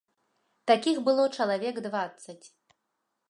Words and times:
Такіх 0.71 0.97
было 1.09 1.23
чалавек 1.37 1.75
дваццаць. 1.89 2.41